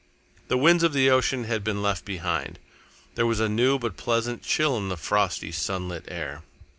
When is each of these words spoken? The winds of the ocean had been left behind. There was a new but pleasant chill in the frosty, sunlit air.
The 0.47 0.57
winds 0.57 0.81
of 0.81 0.93
the 0.93 1.11
ocean 1.11 1.43
had 1.43 1.63
been 1.63 1.83
left 1.83 2.05
behind. 2.05 2.57
There 3.13 3.27
was 3.27 3.39
a 3.39 3.47
new 3.47 3.77
but 3.77 3.97
pleasant 3.97 4.41
chill 4.41 4.75
in 4.77 4.89
the 4.89 4.97
frosty, 4.97 5.51
sunlit 5.51 6.05
air. 6.07 6.41